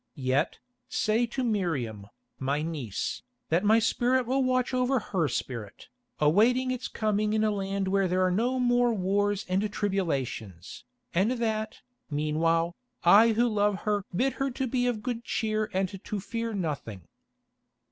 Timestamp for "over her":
4.73-5.27